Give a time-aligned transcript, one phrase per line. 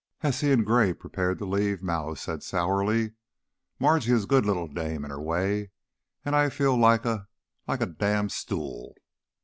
[0.21, 3.11] As he and Gray prepared to leave, Mallow said, sourly:
[3.77, 5.69] "Margie is a good little dame, in her way,
[6.25, 7.27] and I feel like a
[7.67, 8.95] like a damned'stool.'"